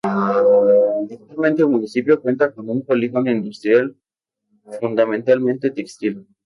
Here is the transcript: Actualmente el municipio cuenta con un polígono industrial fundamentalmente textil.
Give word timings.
Actualmente 1.13 1.61
el 1.61 1.69
municipio 1.69 2.19
cuenta 2.19 2.51
con 2.51 2.67
un 2.71 2.83
polígono 2.83 3.29
industrial 3.29 3.95
fundamentalmente 4.79 5.69
textil. 5.69 6.25